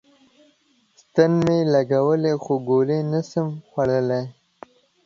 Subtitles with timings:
[1.01, 4.25] ستن می لګولی خو ګولی نسم خوړلای